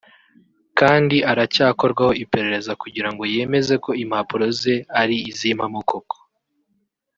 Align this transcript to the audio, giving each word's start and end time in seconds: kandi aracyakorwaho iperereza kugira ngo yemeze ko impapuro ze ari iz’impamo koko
kandi 0.79 1.17
aracyakorwaho 1.31 2.13
iperereza 2.23 2.71
kugira 2.81 3.09
ngo 3.11 3.23
yemeze 3.33 3.73
ko 3.83 3.89
impapuro 4.03 4.45
ze 4.59 4.75
ari 5.01 5.17
iz’impamo 5.29 5.79
koko 5.89 6.17